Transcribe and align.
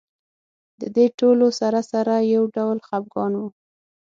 د 0.79 0.81
دې 0.95 1.05
ټولو 1.19 1.47
سره 1.59 1.79
سره 1.91 2.13
یو 2.33 2.43
ډول 2.55 2.77
خپګان 2.87 3.33
و. 3.37 3.41